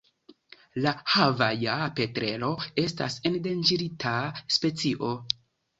La 0.85 0.93
Havaja 1.15 1.75
petrelo 2.01 2.51
estas 2.87 3.21
endanĝerita 3.33 4.19
specio. 4.59 5.17